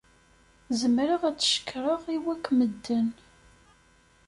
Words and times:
Zemreɣ 0.79 1.21
ad 1.29 1.35
t-cekṛeɣ 1.37 2.01
i 2.15 2.17
wakk 2.23 2.45
medden. 2.57 3.07